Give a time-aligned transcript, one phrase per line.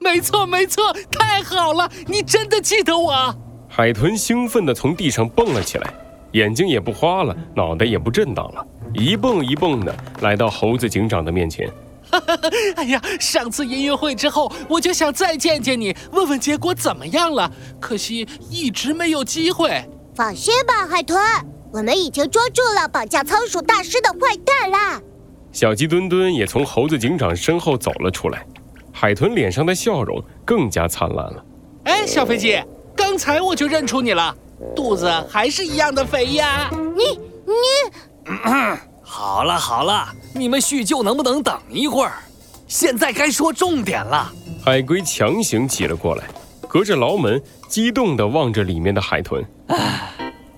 [0.00, 1.90] 没错，没错，太好了！
[2.06, 3.34] 你真的记得我。
[3.68, 5.94] 海豚兴奋地从地上蹦了起来，
[6.32, 11.68] 眼睛也不花了，脑袋也不震荡了，一蹦一蹦的来到猴子警长的面前。
[12.76, 17.50] 哎呀，上次音乐会之后，我就想再见见你，问问结果怎么样了。
[17.80, 19.84] 可惜一直没有机会。
[20.14, 21.18] 放心吧，海豚，
[21.72, 25.00] 我们已经捉住了绑架仓鼠大师的坏蛋啦。
[25.50, 28.46] 小鸡墩墩也从猴子警长身后走了出来，
[28.96, 31.44] 海豚脸上的笑容更加灿烂了。
[31.84, 32.62] 哎，小飞机，
[32.96, 34.34] 刚才我就认出你了，
[34.74, 36.70] 肚子还是一样的肥呀。
[36.72, 38.32] 你你。
[39.02, 42.12] 好了好了，你们叙旧能不能等一会儿？
[42.68, 44.32] 现在该说重点了。
[44.64, 46.24] 海龟强行挤了过来，
[46.68, 49.44] 隔着牢门，激动地望着里面的海豚。
[49.66, 50.08] 啊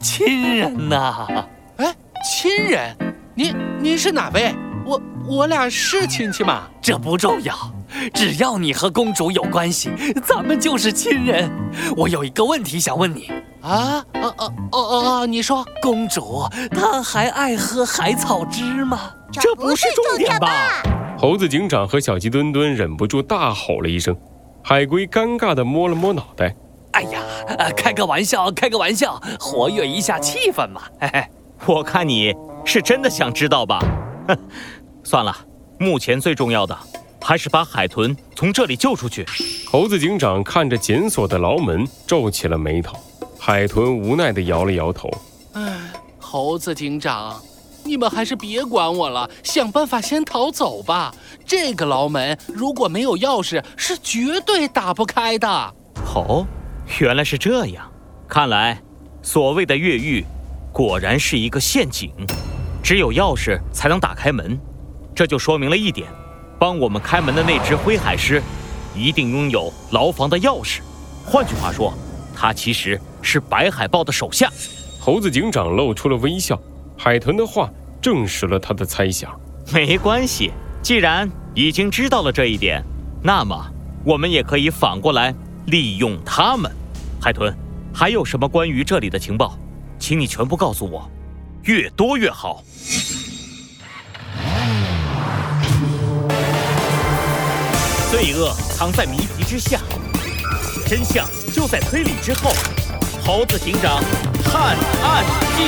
[0.00, 1.46] 亲人呐！
[1.76, 2.96] 哎，亲人，
[3.36, 4.52] 您您是哪位？
[4.84, 6.64] 我我俩是亲戚吗？
[6.80, 7.54] 这不重要，
[8.12, 9.90] 只要你和公主有关系，
[10.22, 11.50] 咱们就是亲人。
[11.96, 13.30] 我有一个问题想问你。
[13.60, 15.26] 啊，哦哦哦哦哦！
[15.26, 19.12] 你说，公主她还爱喝海草汁吗？
[19.30, 20.82] 这不是重点吧？
[21.16, 24.16] 猴子警长和小鸡墩墩忍不住大吼了一声，
[24.64, 26.52] 海龟尴尬地摸了摸脑袋。
[26.90, 27.22] 哎呀，
[27.76, 30.82] 开个玩笑，开个玩笑，活跃一下气氛嘛。
[31.00, 31.24] 嘿嘿，
[31.66, 32.34] 我看你
[32.64, 33.78] 是真的想知道吧？
[34.26, 34.36] 哼，
[35.04, 35.32] 算了，
[35.78, 36.76] 目前最重要的
[37.22, 39.24] 还是把海豚从这里救出去。
[39.66, 42.98] 猴子警长看着紧锁的牢门，皱起了眉头。
[43.38, 45.10] 海豚无奈地摇了摇头。
[45.54, 47.40] 唉，猴子警长，
[47.84, 51.14] 你们还是别管我了，想办法先逃走吧。
[51.44, 55.48] 这个牢门如果没有钥匙，是绝对打不开的。
[56.14, 56.46] 哦，
[57.00, 57.90] 原来是这样。
[58.28, 58.80] 看来，
[59.22, 60.24] 所谓的越狱，
[60.72, 62.10] 果然是一个陷阱。
[62.82, 64.58] 只有钥匙才能打开门，
[65.14, 66.08] 这就说明了一点：
[66.62, 68.40] 帮我们开门的那只灰海狮，
[68.94, 70.78] 一定拥有牢房的钥匙。
[71.26, 71.92] 换句话说，
[72.36, 73.00] 他其实。
[73.20, 74.48] 是白海豹的手下，
[75.00, 76.60] 猴子警长露出了微笑。
[76.96, 79.30] 海豚的话证实了他的猜想。
[79.72, 80.52] 没关系，
[80.82, 82.80] 既然已经知道了这一点，
[83.22, 83.56] 那么
[84.04, 85.34] 我们也可以反过来
[85.66, 86.70] 利用他们。
[87.20, 87.52] 海豚，
[87.92, 89.56] 还有什么关于这里的情报，
[89.98, 91.10] 请你全部告诉我，
[91.64, 92.62] 越多越好。
[98.12, 99.80] 罪恶藏在谜题之下，
[100.86, 102.50] 真相就在推理之后。
[103.24, 104.02] 猴子警长
[104.44, 105.24] 探案
[105.56, 105.64] 记：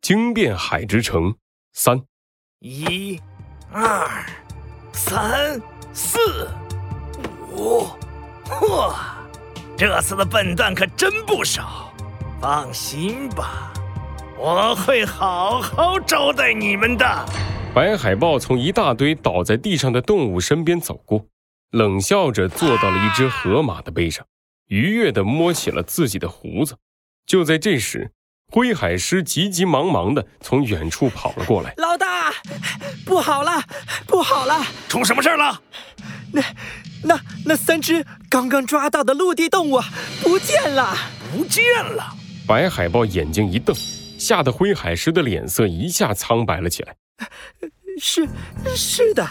[0.00, 1.32] 惊变海之城
[1.74, 2.02] 三，
[2.58, 3.20] 一、
[3.70, 4.26] 二、
[4.92, 6.18] 三、四、
[7.52, 7.86] 五，
[8.46, 8.92] 嚯！
[9.78, 11.94] 这次的笨蛋可真不少。
[12.40, 13.72] 放心吧，
[14.44, 17.26] 我会好好招待你们的。
[17.72, 21.24] 白海豹从一大堆倒在地上的动物身边走过。
[21.70, 24.26] 冷笑着坐到了一只河马的背上，
[24.66, 26.76] 愉悦地摸起了自己的胡子。
[27.24, 28.10] 就在这时，
[28.52, 31.72] 灰海狮急急忙忙地从远处跑了过来。
[31.76, 32.32] 老大，
[33.06, 33.62] 不好了，
[34.08, 34.60] 不好了！
[34.88, 35.62] 出什么事了？
[36.32, 36.42] 那、
[37.04, 39.80] 那、那三只刚刚抓到的陆地动物
[40.20, 40.94] 不见了！
[41.30, 42.12] 不见了！
[42.44, 43.74] 白海豹眼睛一瞪，
[44.22, 46.94] 吓得灰海狮的脸色一下苍白了起来。
[48.00, 48.28] 是，
[48.76, 49.28] 是的。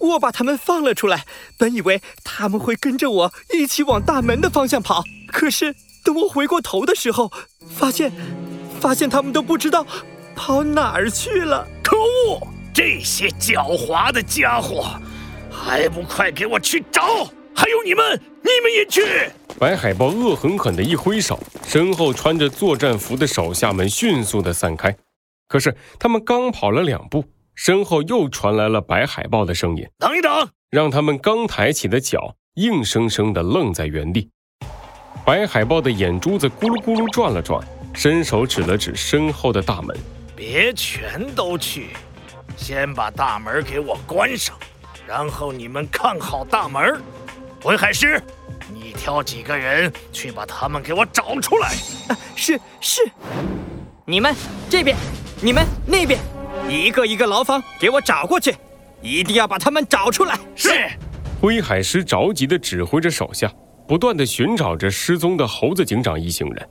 [0.00, 1.24] 我把他们放了出来，
[1.56, 5.04] 本以为他们会跟着我一起往大门的方向跑。
[5.28, 7.30] 可是等我回过头的时候，
[7.70, 8.10] 发现，
[8.80, 9.86] 发现他们都不知道
[10.34, 11.64] 跑哪儿去了。
[11.84, 12.44] 可恶！
[12.74, 15.00] 这些狡猾的家伙，
[15.52, 17.30] 还不快给我去找！
[17.54, 19.30] 还有你们，你们也去！
[19.56, 21.38] 白海豹恶狠狠地一挥手，
[21.72, 24.94] 身后穿着作战服的手下们迅速的散开。
[25.48, 27.24] 可是他们刚跑了两步。
[27.54, 30.30] 身后又传来了白海豹的声音：“等一等！”
[30.70, 34.30] 让他们刚抬起的脚硬生生的愣在原地。
[35.24, 37.62] 白海豹的眼珠子咕噜咕噜转了转，
[37.94, 39.96] 伸手指了指身后的大门
[40.36, 41.88] ：“别全都去，
[42.56, 44.58] 先把大门给我关上，
[45.06, 47.00] 然后你们看好大门。
[47.62, 48.20] 灰海狮，
[48.72, 51.68] 你挑几个人去把他们给我找出来。
[52.08, 53.02] ”“啊，是是。
[54.06, 54.34] ”“你们
[54.68, 54.96] 这边，
[55.40, 56.18] 你们那边。”
[56.68, 58.54] 一个一个牢房给我找过去，
[59.00, 60.38] 一定要把他们找出来。
[60.54, 60.70] 是，
[61.40, 63.50] 灰海狮着急地指挥着手下，
[63.88, 66.68] 不断地寻找着失踪的猴子警长一行人，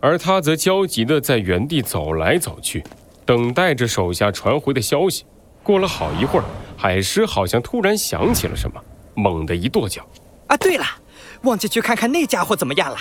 [0.00, 2.82] 而他则焦急地在原地走来走去，
[3.26, 5.24] 等待着手下传回的消息。
[5.62, 6.44] 过了好一会儿，
[6.76, 8.80] 海狮好像突然想起了什么，
[9.14, 10.06] 猛地一跺脚
[10.46, 10.86] ：“啊，对了，
[11.44, 12.96] 忘记去看看那家伙怎么样了。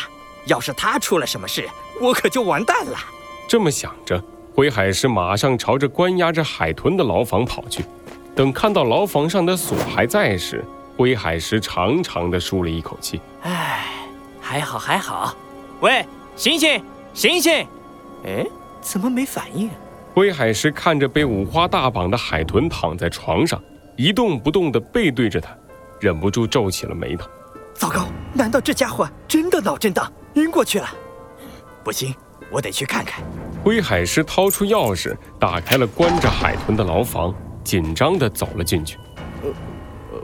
[0.46, 1.68] 要是他出了什么事，
[2.00, 2.98] 我可就完蛋了。”
[3.48, 4.24] 这么想着。
[4.56, 7.84] 灰海狮马上朝着关押着海豚的牢房跑去。
[8.36, 10.64] 等看到牢房上的锁还在时，
[10.96, 13.20] 灰海狮长长的舒了一口气。
[13.42, 13.88] 唉，
[14.40, 15.36] 还好还好。
[15.80, 16.06] 喂，
[16.36, 16.80] 醒醒
[17.16, 17.68] 醒醒！
[18.26, 18.46] 哎，
[18.80, 19.72] 怎么没反应？
[20.14, 23.60] 灰海狮看着被五花大绑的海豚躺在床上，
[23.96, 25.50] 一动不动地背对着他，
[26.00, 27.28] 忍不住皱起了眉头。
[27.74, 30.88] 糟糕，难道这家伙真的脑震荡晕过去了？
[31.84, 32.14] 不行，
[32.52, 33.24] 我得去看看。
[33.64, 37.34] 灰海狮掏出钥匙，打开了关着海豚的牢房，
[37.64, 38.98] 紧张地走了进去。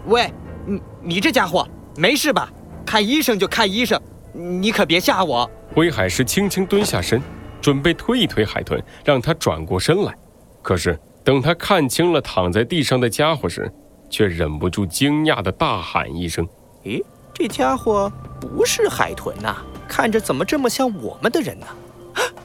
[0.06, 0.32] 喂，
[0.66, 2.52] 你你这家伙没事吧？
[2.86, 4.02] 看医生就看医生，
[4.34, 5.50] 你可别吓我。
[5.76, 7.22] 灰海狮轻轻蹲下身。
[7.62, 10.16] 准备推一推海豚，让他转过身来。
[10.62, 13.70] 可是等他看清了躺在地上的家伙时，
[14.10, 16.48] 却忍不住惊讶地大喊一声
[16.86, 17.04] ：“咦，
[17.40, 19.56] 这家伙不是海豚呐！
[19.88, 21.66] 看着怎么这么像我们的人呢？”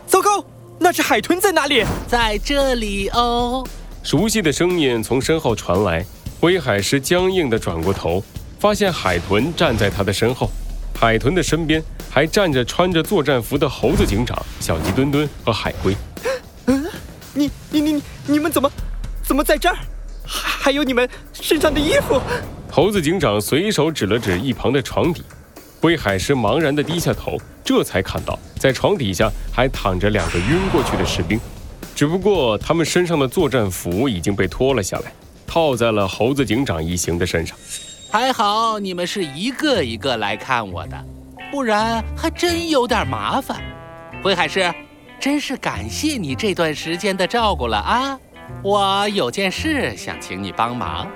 [0.06, 0.44] 糟糕，
[0.78, 1.84] 那只海豚在哪里？
[2.06, 3.66] 在这里哦！
[4.04, 6.06] 熟悉的声音从身后传来。
[6.40, 8.22] 灰海狮僵硬地转过头，
[8.60, 10.48] 发现海豚站在他的身后。
[10.96, 15.96] 海豚的身边还站着穿着作战服的猴子警长、小鸡墩墩和海龟。
[16.66, 16.86] 嗯，
[17.32, 18.70] 你、你、你、你们怎么、
[19.24, 19.76] 怎么在这儿？
[20.24, 22.20] 还还有你们身上的衣服。
[22.74, 25.22] 猴子警长随手指了指一旁的床底，
[25.80, 31.38] 灰海狮茫然地低下头，这才看到在床底下还躺着两个晕过去的士兵，
[31.94, 35.12] 只不过他们身上的作战服已经被脱了下来，
[35.46, 37.56] 套在了猴子警长一行的身上。
[38.10, 41.04] 还好你们是一个一个来看我的，
[41.52, 43.62] 不然还真有点麻烦。
[44.20, 44.74] 灰海狮，
[45.20, 48.18] 真是感谢你这段时间的照顾了啊！
[48.64, 51.06] 我有件事想请你帮忙。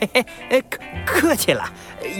[0.00, 1.64] 嘿嘿，客客气了，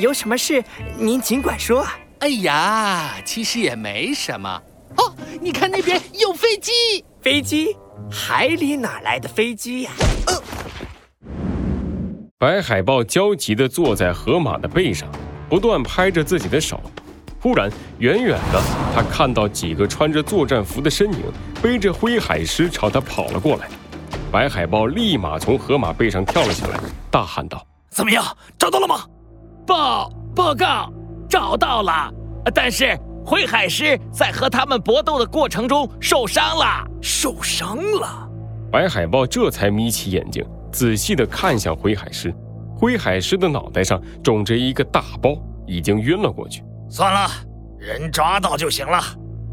[0.00, 0.62] 有什么事
[0.98, 1.86] 您尽管说。
[2.20, 4.62] 哎呀，其实也没什么。
[4.96, 6.72] 哦，你看那边有飞机！
[7.20, 7.76] 飞机？
[8.10, 9.90] 海里哪来的飞机呀？
[10.26, 10.42] 呃。
[12.38, 15.08] 白海豹焦急地坐在河马的背上，
[15.48, 16.80] 不断拍着自己的手。
[17.40, 18.62] 忽然，远远的，
[18.94, 21.20] 他看到几个穿着作战服的身影，
[21.62, 23.68] 背着灰海狮朝他跑了过来。
[24.32, 26.80] 白海豹立马从河马背上跳了下来，
[27.14, 28.24] 大喊道：“怎么样，
[28.58, 29.04] 找到了吗
[29.64, 30.92] ？”“报报告，
[31.30, 32.12] 找到了。
[32.52, 36.84] 但是灰海狮在和他们搏斗的过程中受伤了。
[37.00, 38.28] ”“受伤了？”
[38.68, 40.44] 白海豹这才眯起眼睛。
[40.72, 42.34] 仔细地看向灰海狮，
[42.76, 45.36] 灰海狮的脑袋上肿着一个大包，
[45.68, 46.64] 已经晕了过去。
[46.90, 47.30] 算了，
[47.78, 49.00] 人抓到就行了。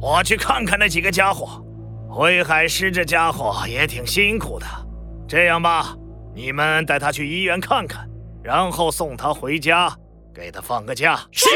[0.01, 1.63] 我去看看那几个家伙。
[2.09, 4.65] 灰海狮这家伙也挺辛苦的。
[5.27, 5.95] 这样吧，
[6.33, 8.07] 你们带他去医院看看，
[8.41, 9.93] 然后送他回家，
[10.33, 11.19] 给他放个假。
[11.31, 11.47] 是。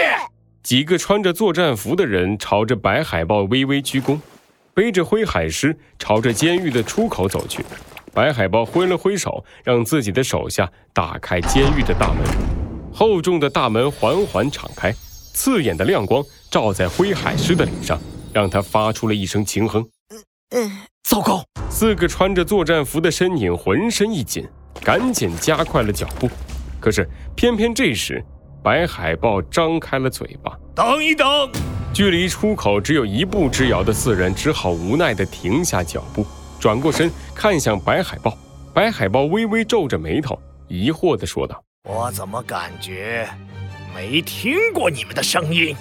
[0.62, 4.20] 几个穿着作战服的人朝着白海豹微微鞠躬，
[4.74, 7.64] 背着灰海狮朝着监狱的出口走去。
[8.14, 12.26] 白海豹挥了挥手，让自己的手下打开监狱的大门。
[12.94, 14.92] 厚重的大门缓缓敞开，
[15.34, 18.00] 刺眼的亮光照在灰海狮的脸上，
[18.34, 19.86] 让他发出了一声轻哼。
[20.10, 20.72] 嗯嗯，
[21.04, 21.44] 糟糕！
[21.70, 24.48] 四个穿着作战服的身影浑身一紧，
[24.82, 26.30] 赶紧加快了脚步。
[26.80, 28.24] 可是偏偏这时，
[28.64, 30.52] 白海豹张开了嘴巴。
[30.76, 31.28] 等一等！
[31.94, 36.26] 距离出口只有一步之遥的四人只好无奈地停下脚步。
[36.60, 38.38] 转过身看向白海豹，
[38.74, 43.28] 白海豹微微皱着眉头，疑惑地说道：“我怎么感觉
[43.94, 45.76] 没听过你们的声音？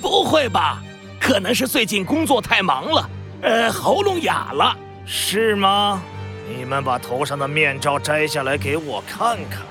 [0.00, 0.82] 不会吧？
[1.20, 3.10] 可能是最近工作太忙了，
[3.42, 6.02] 呃，喉咙哑了，是吗？
[6.56, 9.62] 你们把头上的面罩摘下来给我看看。”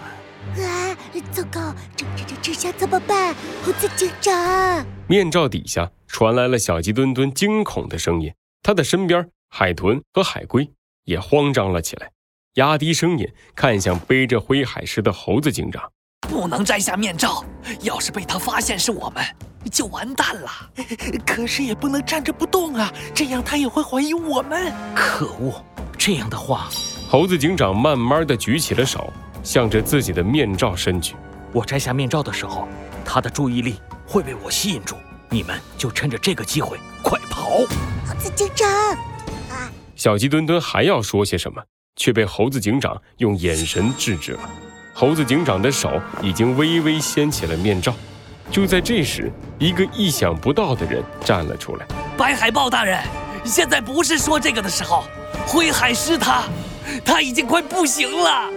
[0.66, 0.96] 啊，
[1.32, 3.36] 糟糕，这这这这下怎么办？
[3.64, 8.34] 猴子警长，面罩底下传来了小鸡墩墩惊恐的声音，
[8.64, 9.30] 他的身边。
[9.52, 10.70] 海豚和海龟
[11.06, 12.12] 也慌张了起来，
[12.54, 15.92] 压低声音看向背着灰海狮的猴子警长
[16.30, 17.44] ：“不能摘下面罩，
[17.82, 19.26] 要是被他发现是我们，
[19.72, 20.52] 就完蛋了。
[21.26, 24.72] 可是也不能站着不动啊，这样他也会怀疑我们。
[24.96, 25.66] 可恶！
[26.00, 26.70] 这样的话，
[27.10, 29.12] 猴子警长慢慢的举起了手，
[29.44, 31.18] 向着自己的面罩伸去。
[31.52, 32.70] 我摘下面罩的时候，
[33.04, 33.76] 他的注意力
[34.08, 34.96] 会被我吸引住，
[35.30, 37.50] 你们就趁着这个机会快跑！
[38.08, 38.66] 猴子警长。”
[39.98, 41.62] 小鸡墩墩还要说些什么，
[41.98, 44.50] 却被猴子警长用眼神制止了。
[44.94, 47.94] 猴子警长的手已经微微掀起了面罩。
[48.50, 49.30] 就在这时，
[49.60, 51.86] 一个意想不到的人站了出来
[52.18, 53.04] ：“白海豹大人，
[53.44, 55.04] 现在不是说这个的时候。
[55.48, 56.44] 灰海狮他，
[57.04, 58.50] 他已经快不行了。”